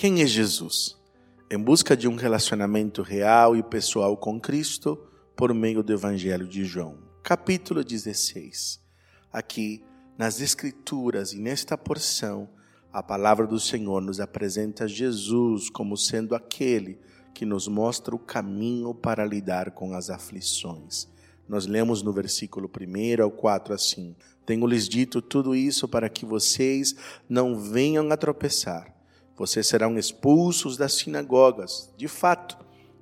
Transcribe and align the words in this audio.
Quem 0.00 0.22
é 0.22 0.26
Jesus? 0.26 0.96
Em 1.50 1.58
busca 1.58 1.96
de 1.96 2.06
um 2.06 2.14
relacionamento 2.14 3.02
real 3.02 3.56
e 3.56 3.64
pessoal 3.64 4.16
com 4.16 4.38
Cristo 4.38 4.96
por 5.34 5.52
meio 5.52 5.82
do 5.82 5.92
Evangelho 5.92 6.46
de 6.46 6.64
João, 6.64 6.98
capítulo 7.20 7.82
16. 7.82 8.80
Aqui, 9.32 9.82
nas 10.16 10.40
Escrituras 10.40 11.32
e 11.32 11.40
nesta 11.40 11.76
porção, 11.76 12.48
a 12.92 13.02
palavra 13.02 13.44
do 13.44 13.58
Senhor 13.58 14.00
nos 14.00 14.20
apresenta 14.20 14.86
Jesus 14.86 15.68
como 15.68 15.96
sendo 15.96 16.36
aquele 16.36 17.00
que 17.34 17.44
nos 17.44 17.66
mostra 17.66 18.14
o 18.14 18.20
caminho 18.20 18.94
para 18.94 19.26
lidar 19.26 19.72
com 19.72 19.94
as 19.94 20.10
aflições. 20.10 21.08
Nós 21.48 21.66
lemos 21.66 22.02
no 22.02 22.12
versículo 22.12 22.70
1 22.70 23.20
ao 23.20 23.32
4 23.32 23.74
assim: 23.74 24.14
Tenho-lhes 24.46 24.88
dito 24.88 25.20
tudo 25.20 25.56
isso 25.56 25.88
para 25.88 26.08
que 26.08 26.24
vocês 26.24 26.94
não 27.28 27.58
venham 27.58 28.08
a 28.12 28.16
tropeçar. 28.16 28.96
Vocês 29.38 29.68
serão 29.68 29.96
expulsos 29.96 30.76
das 30.76 30.94
sinagogas. 30.94 31.92
De 31.96 32.08
fato, 32.08 32.58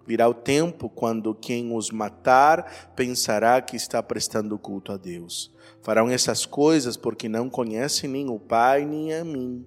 virá 0.06 0.28
o 0.28 0.34
tempo 0.34 0.90
quando 0.90 1.34
quem 1.34 1.74
os 1.74 1.90
matar 1.90 2.92
pensará 2.94 3.60
que 3.62 3.74
está 3.74 4.02
prestando 4.02 4.58
culto 4.58 4.92
a 4.92 4.98
Deus. 4.98 5.50
Farão 5.80 6.10
essas 6.10 6.44
coisas 6.44 6.96
porque 6.96 7.26
não 7.26 7.48
conhecem 7.48 8.10
nem 8.10 8.28
o 8.28 8.38
Pai 8.38 8.84
nem 8.84 9.14
a 9.14 9.24
mim. 9.24 9.64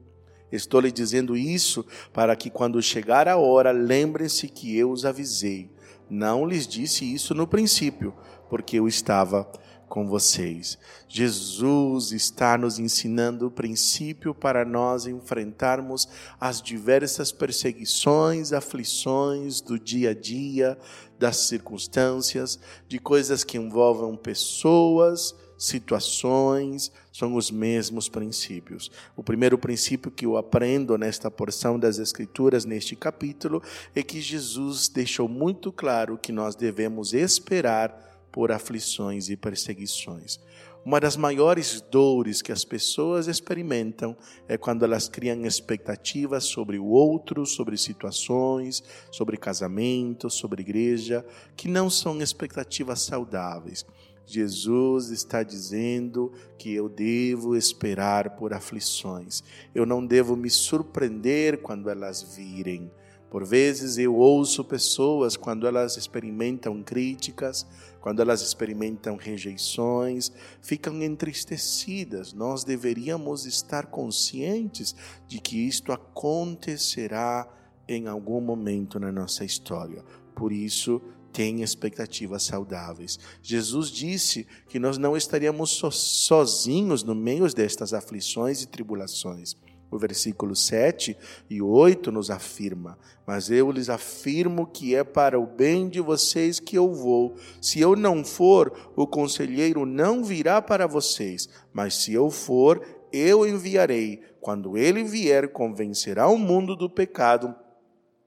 Estou 0.52 0.80
lhe 0.80 0.92
dizendo 0.92 1.36
isso 1.36 1.86
para 2.14 2.36
que, 2.36 2.50
quando 2.50 2.82
chegar 2.82 3.28
a 3.28 3.38
hora, 3.38 3.72
lembrem-se 3.72 4.48
que 4.48 4.78
eu 4.78 4.92
os 4.92 5.06
avisei. 5.06 5.72
Não 6.10 6.46
lhes 6.46 6.68
disse 6.68 7.12
isso 7.12 7.34
no 7.34 7.48
princípio, 7.48 8.14
porque 8.50 8.80
eu 8.80 8.88
estava 8.88 9.50
com 9.90 10.08
vocês. 10.08 10.78
Jesus 11.08 12.12
está 12.12 12.58
nos 12.58 12.78
ensinando 12.78 13.48
o 13.48 13.52
princípio 13.52 14.34
para 14.34 14.64
nós 14.64 15.08
enfrentarmos 15.08 16.08
as 16.40 16.62
diversas 16.62 17.32
perseguições, 17.32 18.54
aflições 18.54 19.60
do 19.60 19.78
dia 19.80 20.12
a 20.12 20.14
dia, 20.14 20.78
das 21.18 21.38
circunstâncias, 21.38 22.60
de 22.88 23.00
coisas 23.00 23.44
que 23.44 23.58
envolvam 23.58 24.16
pessoas, 24.16 25.36
situações, 25.58 26.90
são 27.12 27.36
os 27.36 27.52
mesmos 27.52 28.08
princípios. 28.08 28.90
O 29.18 29.22
primeiro 29.22 29.58
princípio 29.58 30.10
que 30.10 30.26
eu 30.26 30.38
aprendo 30.38 30.98
nesta 30.98 31.30
porção 31.30 31.78
das 31.78 32.00
Escrituras, 32.00 32.64
neste 32.64 32.96
capítulo, 32.96 33.62
é 33.94 34.02
que 34.02 34.22
Jesus 34.22 34.88
deixou 34.88 35.28
muito 35.28 35.70
claro 35.70 36.18
que 36.18 36.32
nós 36.32 36.56
devemos 36.56 37.14
esperar 37.14 38.09
por 38.32 38.52
aflições 38.52 39.30
e 39.30 39.38
perseguições. 39.38 40.40
Uma 40.86 41.00
das 41.00 41.18
maiores 41.18 41.82
dores 41.92 42.42
que 42.42 42.54
as 42.54 42.64
pessoas 42.64 43.28
experimentam 43.28 44.16
é 44.48 44.58
quando 44.58 44.86
elas 44.86 45.10
criam 45.10 45.46
expectativas 45.46 46.46
sobre 46.46 46.80
o 46.80 46.86
outro, 46.86 47.46
sobre 47.46 47.78
situações, 47.78 48.82
sobre 49.12 49.36
casamento, 49.36 50.30
sobre 50.30 50.62
igreja, 50.62 51.26
que 51.56 51.68
não 51.68 51.90
são 51.90 52.22
expectativas 52.22 53.02
saudáveis. 53.02 53.86
Jesus 54.26 55.10
está 55.10 55.44
dizendo 55.44 56.32
que 56.58 56.74
eu 56.74 56.88
devo 56.88 57.56
esperar 57.56 58.36
por 58.38 58.54
aflições. 58.54 59.44
Eu 59.74 59.86
não 59.86 60.06
devo 60.06 60.36
me 60.36 60.50
surpreender 60.50 61.62
quando 61.62 61.90
elas 61.90 62.36
virem. 62.36 62.92
Por 63.30 63.46
vezes 63.46 63.98
eu 63.98 64.16
ouço 64.16 64.64
pessoas 64.64 65.38
quando 65.38 65.68
elas 65.68 65.98
experimentam 65.98 66.82
críticas, 66.82 67.66
quando 68.02 68.22
elas 68.22 68.42
experimentam 68.42 69.16
rejeições, 69.16 70.32
ficam 70.62 71.02
entristecidas. 71.02 72.34
Nós 72.34 72.64
deveríamos 72.64 73.46
estar 73.46 73.88
conscientes 73.88 74.96
de 75.28 75.40
que 75.40 75.58
isto 75.68 75.92
acontecerá 75.92 77.48
em 77.88 78.08
algum 78.08 78.42
momento 78.42 79.00
na 79.00 79.12
nossa 79.12 79.46
história. 79.46 80.04
Por 80.34 80.52
isso, 80.52 81.02
tenha 81.32 81.64
expectativas 81.64 82.44
saudáveis. 82.44 83.20
Jesus 83.42 83.90
disse 83.90 84.48
que 84.68 84.80
nós 84.80 84.98
não 84.98 85.16
estaríamos 85.16 85.72
so 85.72 85.92
sozinhos 85.92 87.04
no 87.04 87.14
meio 87.14 87.48
destas 87.54 87.94
aflições 87.94 88.62
e 88.62 88.68
tribulações. 88.68 89.56
O 89.92 89.98
versículo 89.98 90.56
7 90.56 91.18
e 91.50 91.62
8 91.62 92.12
nos 92.12 92.30
afirma: 92.30 92.98
Mas 93.26 93.50
eu 93.50 93.72
lhes 93.72 93.90
afirmo 93.90 94.68
que 94.68 94.96
é 94.96 95.04
para 95.04 95.40
o 95.40 95.48
bem 95.48 95.90
de 95.90 96.00
vocês 96.00 96.60
que 96.60 96.78
eu 96.78 96.94
vou. 96.94 97.36
Se 97.62 97.80
eu 97.80 97.96
não 97.96 98.24
for, 98.24 98.92
o 98.96 99.08
conselheiro 99.08 99.86
não 99.86 100.24
virá 100.24 100.62
para 100.62 100.86
vocês, 100.86 101.50
mas 101.74 101.96
se 101.96 102.14
eu 102.14 102.30
for, 102.30 102.86
eu 103.12 103.48
enviarei. 103.48 104.22
Quando 104.40 104.78
ele 104.78 105.04
vier, 105.04 105.52
convencerá 105.52 106.28
o 106.28 106.38
mundo 106.38 106.76
do 106.76 106.90
pecado, 106.90 107.54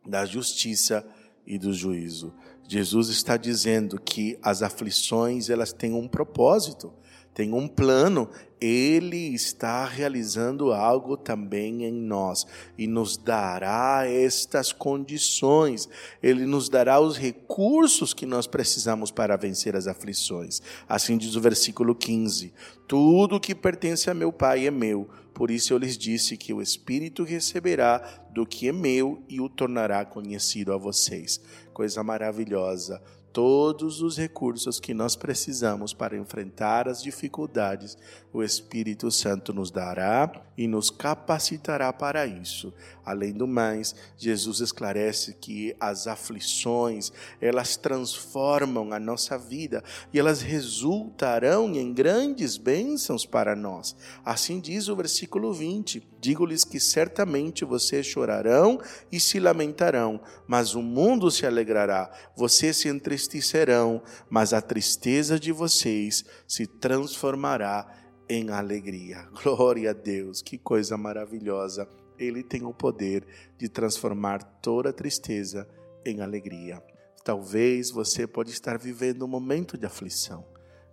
da 0.06 0.24
justiça 0.26 1.06
e 1.46 1.58
do 1.58 1.72
juízo. 1.72 2.34
Jesus 2.68 3.08
está 3.08 3.36
dizendo 3.36 4.00
que 4.00 4.38
as 4.42 4.62
aflições 4.62 5.48
elas 5.48 5.72
têm 5.72 5.92
um 5.92 6.08
propósito 6.08 6.92
tem 7.34 7.54
um 7.54 7.66
plano, 7.66 8.28
ele 8.60 9.34
está 9.34 9.84
realizando 9.86 10.72
algo 10.72 11.16
também 11.16 11.84
em 11.84 11.92
nós 11.92 12.46
e 12.76 12.86
nos 12.86 13.16
dará 13.16 14.04
estas 14.06 14.70
condições, 14.70 15.88
ele 16.22 16.44
nos 16.44 16.68
dará 16.68 17.00
os 17.00 17.16
recursos 17.16 18.12
que 18.12 18.26
nós 18.26 18.46
precisamos 18.46 19.10
para 19.10 19.36
vencer 19.36 19.74
as 19.74 19.86
aflições. 19.86 20.60
Assim 20.88 21.16
diz 21.16 21.34
o 21.34 21.40
versículo 21.40 21.94
15: 21.94 22.52
Tudo 22.86 23.40
que 23.40 23.54
pertence 23.54 24.10
a 24.10 24.14
meu 24.14 24.32
Pai 24.32 24.66
é 24.66 24.70
meu, 24.70 25.08
por 25.32 25.50
isso 25.50 25.72
eu 25.72 25.78
lhes 25.78 25.96
disse 25.96 26.36
que 26.36 26.52
o 26.52 26.60
Espírito 26.60 27.24
receberá 27.24 28.28
do 28.30 28.46
que 28.46 28.68
é 28.68 28.72
meu 28.72 29.24
e 29.28 29.40
o 29.40 29.48
tornará 29.48 30.04
conhecido 30.04 30.72
a 30.72 30.76
vocês. 30.76 31.40
Coisa 31.72 32.02
maravilhosa 32.04 33.02
todos 33.32 34.02
os 34.02 34.16
recursos 34.18 34.78
que 34.78 34.92
nós 34.92 35.16
precisamos 35.16 35.92
para 35.94 36.16
enfrentar 36.16 36.88
as 36.88 37.02
dificuldades, 37.02 37.96
o 38.32 38.42
Espírito 38.42 39.10
Santo 39.10 39.52
nos 39.52 39.70
dará 39.70 40.42
e 40.56 40.66
nos 40.66 40.90
capacitará 40.90 41.92
para 41.92 42.26
isso. 42.26 42.72
Além 43.04 43.32
do 43.32 43.46
mais, 43.46 43.94
Jesus 44.16 44.60
esclarece 44.60 45.34
que 45.34 45.74
as 45.80 46.06
aflições, 46.06 47.12
elas 47.40 47.76
transformam 47.76 48.92
a 48.92 49.00
nossa 49.00 49.36
vida 49.36 49.82
e 50.12 50.18
elas 50.18 50.40
resultarão 50.40 51.74
em 51.74 51.92
grandes 51.92 52.56
bênçãos 52.56 53.26
para 53.26 53.56
nós. 53.56 53.96
Assim 54.24 54.60
diz 54.60 54.88
o 54.88 54.96
versículo 54.96 55.52
20: 55.52 56.06
Digo-lhes 56.20 56.64
que 56.64 56.78
certamente 56.78 57.64
vocês 57.64 58.06
chorarão 58.06 58.80
e 59.10 59.18
se 59.18 59.40
lamentarão, 59.40 60.20
mas 60.46 60.74
o 60.74 60.80
mundo 60.80 61.30
se 61.30 61.44
alegrará. 61.44 62.10
Vocês 62.36 62.76
se 62.76 62.88
entristecerão, 63.22 64.02
mas 64.28 64.52
a 64.52 64.60
tristeza 64.60 65.38
de 65.38 65.52
vocês 65.52 66.24
se 66.46 66.66
transformará 66.66 67.86
em 68.28 68.50
alegria. 68.50 69.28
Glória 69.42 69.90
a 69.90 69.92
Deus, 69.92 70.42
que 70.42 70.58
coisa 70.58 70.96
maravilhosa. 70.96 71.88
Ele 72.18 72.42
tem 72.42 72.64
o 72.64 72.74
poder 72.74 73.26
de 73.58 73.68
transformar 73.68 74.42
toda 74.60 74.92
tristeza 74.92 75.68
em 76.04 76.20
alegria. 76.20 76.82
Talvez 77.24 77.90
você 77.90 78.26
pode 78.26 78.50
estar 78.50 78.78
vivendo 78.78 79.24
um 79.24 79.28
momento 79.28 79.78
de 79.78 79.86
aflição, 79.86 80.44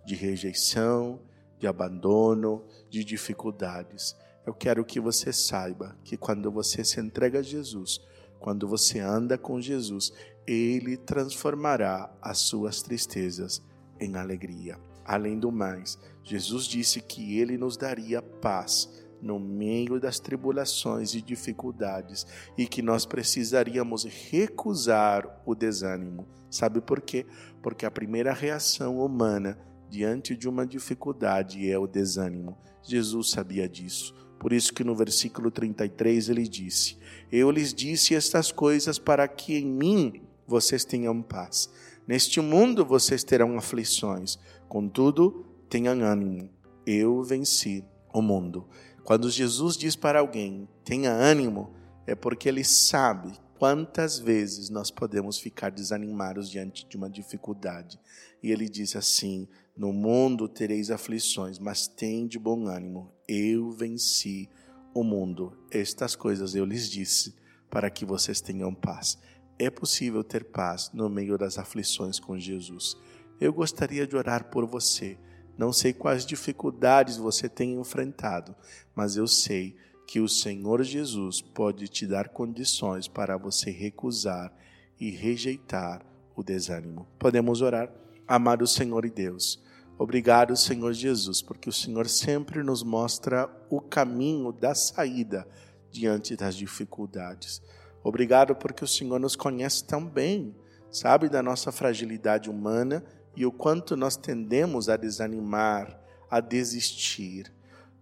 de 0.04 0.14
rejeição, 0.14 1.20
de 1.58 1.66
abandono, 1.66 2.64
de 2.88 3.04
dificuldades. 3.04 4.16
Eu 4.46 4.54
quero 4.54 4.84
que 4.84 5.00
você 5.00 5.32
saiba 5.32 5.96
que 6.04 6.16
quando 6.16 6.50
você 6.50 6.84
se 6.84 7.00
entrega 7.00 7.40
a 7.40 7.42
Jesus, 7.42 8.00
quando 8.38 8.66
você 8.66 8.98
anda 8.98 9.36
com 9.36 9.60
Jesus, 9.60 10.12
ele 10.52 10.96
transformará 10.96 12.12
as 12.20 12.38
suas 12.38 12.82
tristezas 12.82 13.62
em 14.00 14.16
alegria. 14.16 14.76
Além 15.04 15.38
do 15.38 15.52
mais, 15.52 15.96
Jesus 16.24 16.64
disse 16.64 17.00
que 17.00 17.38
ele 17.38 17.56
nos 17.56 17.76
daria 17.76 18.20
paz 18.20 18.88
no 19.22 19.38
meio 19.38 20.00
das 20.00 20.18
tribulações 20.18 21.14
e 21.14 21.22
dificuldades 21.22 22.26
e 22.58 22.66
que 22.66 22.82
nós 22.82 23.06
precisaríamos 23.06 24.04
recusar 24.04 25.40
o 25.46 25.54
desânimo. 25.54 26.26
Sabe 26.50 26.80
por 26.80 27.00
quê? 27.00 27.26
Porque 27.62 27.86
a 27.86 27.90
primeira 27.90 28.32
reação 28.32 28.98
humana 28.98 29.56
diante 29.88 30.34
de 30.34 30.48
uma 30.48 30.66
dificuldade 30.66 31.70
é 31.70 31.78
o 31.78 31.86
desânimo. 31.86 32.58
Jesus 32.82 33.30
sabia 33.30 33.68
disso. 33.68 34.16
Por 34.36 34.52
isso 34.52 34.72
que 34.72 34.82
no 34.82 34.96
versículo 34.96 35.48
33 35.50 36.28
ele 36.28 36.48
disse: 36.48 36.98
Eu 37.30 37.52
lhes 37.52 37.72
disse 37.72 38.16
estas 38.16 38.50
coisas 38.50 38.98
para 38.98 39.28
que 39.28 39.56
em 39.56 39.66
mim 39.66 40.29
vocês 40.50 40.84
tenham 40.84 41.22
paz. 41.22 41.70
Neste 42.06 42.40
mundo 42.40 42.84
vocês 42.84 43.22
terão 43.22 43.56
aflições, 43.56 44.36
contudo, 44.68 45.46
tenham 45.68 46.02
ânimo. 46.02 46.50
Eu 46.84 47.22
venci 47.22 47.84
o 48.12 48.20
mundo. 48.20 48.68
Quando 49.04 49.30
Jesus 49.30 49.76
diz 49.76 49.94
para 49.94 50.18
alguém, 50.18 50.68
tenha 50.84 51.12
ânimo, 51.12 51.72
é 52.04 52.16
porque 52.16 52.48
ele 52.48 52.64
sabe 52.64 53.32
quantas 53.58 54.18
vezes 54.18 54.70
nós 54.70 54.90
podemos 54.90 55.38
ficar 55.38 55.70
desanimados 55.70 56.50
diante 56.50 56.84
de 56.88 56.96
uma 56.96 57.08
dificuldade. 57.08 58.00
E 58.42 58.50
ele 58.50 58.68
diz 58.68 58.96
assim: 58.96 59.46
No 59.76 59.92
mundo 59.92 60.48
tereis 60.48 60.90
aflições, 60.90 61.60
mas 61.60 61.86
tem 61.86 62.26
de 62.26 62.40
bom 62.40 62.66
ânimo. 62.66 63.12
Eu 63.28 63.70
venci 63.70 64.48
o 64.92 65.04
mundo. 65.04 65.56
Estas 65.70 66.16
coisas 66.16 66.56
eu 66.56 66.64
lhes 66.64 66.90
disse 66.90 67.36
para 67.70 67.88
que 67.88 68.04
vocês 68.04 68.40
tenham 68.40 68.74
paz. 68.74 69.16
É 69.62 69.68
possível 69.68 70.24
ter 70.24 70.42
paz 70.42 70.90
no 70.94 71.10
meio 71.10 71.36
das 71.36 71.58
aflições 71.58 72.18
com 72.18 72.38
Jesus. 72.38 72.96
Eu 73.38 73.52
gostaria 73.52 74.06
de 74.06 74.16
orar 74.16 74.44
por 74.44 74.64
você. 74.64 75.18
Não 75.58 75.70
sei 75.70 75.92
quais 75.92 76.24
dificuldades 76.24 77.18
você 77.18 77.46
tem 77.46 77.74
enfrentado, 77.74 78.56
mas 78.94 79.16
eu 79.16 79.26
sei 79.26 79.76
que 80.06 80.18
o 80.18 80.26
Senhor 80.26 80.82
Jesus 80.82 81.42
pode 81.42 81.88
te 81.88 82.06
dar 82.06 82.30
condições 82.30 83.06
para 83.06 83.36
você 83.36 83.70
recusar 83.70 84.50
e 84.98 85.10
rejeitar 85.10 86.00
o 86.34 86.42
desânimo. 86.42 87.06
Podemos 87.18 87.60
orar? 87.60 87.92
Amado 88.26 88.66
Senhor 88.66 89.04
e 89.04 89.10
Deus, 89.10 89.62
obrigado, 89.98 90.56
Senhor 90.56 90.94
Jesus, 90.94 91.42
porque 91.42 91.68
o 91.68 91.72
Senhor 91.72 92.08
sempre 92.08 92.62
nos 92.62 92.82
mostra 92.82 93.46
o 93.68 93.78
caminho 93.78 94.52
da 94.52 94.74
saída 94.74 95.46
diante 95.90 96.34
das 96.34 96.56
dificuldades. 96.56 97.60
Obrigado 98.02 98.54
porque 98.54 98.84
o 98.84 98.88
Senhor 98.88 99.18
nos 99.18 99.36
conhece 99.36 99.84
tão 99.84 100.06
bem, 100.06 100.54
sabe 100.90 101.28
da 101.28 101.42
nossa 101.42 101.70
fragilidade 101.70 102.48
humana 102.48 103.04
e 103.36 103.44
o 103.46 103.52
quanto 103.52 103.96
nós 103.96 104.16
tendemos 104.16 104.88
a 104.88 104.96
desanimar, 104.96 106.00
a 106.30 106.40
desistir. 106.40 107.52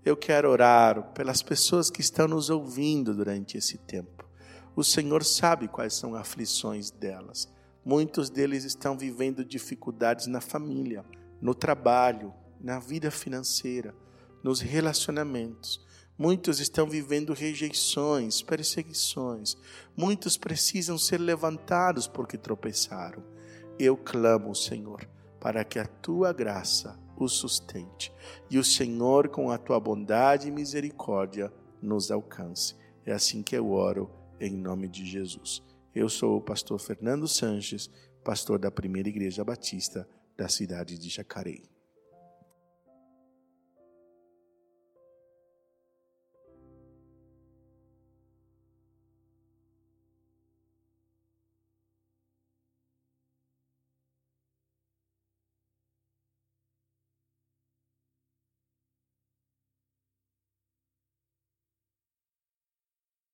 Eu 0.05 0.17
quero 0.17 0.49
orar 0.49 1.13
pelas 1.13 1.43
pessoas 1.43 1.91
que 1.91 2.01
estão 2.01 2.29
nos 2.29 2.49
ouvindo 2.49 3.15
durante 3.15 3.59
esse 3.59 3.77
tempo. 3.79 4.25
O 4.75 4.85
Senhor 4.85 5.25
sabe 5.25 5.67
quais 5.67 5.95
são 5.95 6.15
as 6.15 6.21
aflições 6.21 6.91
delas. 6.91 7.49
Muitos 7.85 8.31
deles 8.31 8.65
estão 8.65 8.97
vivendo 8.97 9.45
dificuldades 9.45 10.27
na 10.27 10.41
família, 10.41 11.05
no 11.41 11.55
trabalho, 11.55 12.33
na 12.61 12.79
vida 12.79 13.11
financeira, 13.11 13.95
nos 14.43 14.61
relacionamentos. 14.61 15.85
Muitos 16.19 16.59
estão 16.59 16.89
vivendo 16.89 17.33
rejeições, 17.33 18.43
perseguições. 18.43 19.57
Muitos 19.97 20.37
precisam 20.37 20.99
ser 20.99 21.19
levantados 21.19 22.09
porque 22.09 22.37
tropeçaram. 22.37 23.23
Eu 23.79 23.97
clamo, 23.97 24.53
Senhor, 24.53 25.09
para 25.39 25.63
que 25.63 25.79
a 25.79 25.87
tua 25.87 26.33
graça 26.33 26.99
os 27.17 27.35
sustente 27.35 28.13
e 28.51 28.59
o 28.59 28.65
Senhor, 28.65 29.29
com 29.29 29.53
a 29.53 29.59
tua 29.59 29.79
bondade 29.79 30.49
e 30.49 30.51
misericórdia, 30.51 31.53
nos 31.81 32.11
alcance. 32.11 32.75
É 33.07 33.13
assim 33.13 33.41
que 33.41 33.57
eu 33.57 33.71
oro, 33.71 34.11
em 34.41 34.57
nome 34.57 34.89
de 34.89 35.07
Jesus. 35.07 35.63
Eu 35.95 36.09
sou 36.09 36.37
o 36.37 36.43
pastor 36.43 36.81
Fernando 36.81 37.29
Sanches, 37.29 37.89
pastor 38.25 38.59
da 38.59 38.73
Primeira 38.73 39.09
Igreja 39.09 39.45
Batista 39.45 40.09
da 40.37 40.49
cidade 40.49 40.99
de 40.99 41.09
Jacareí. 41.09 41.78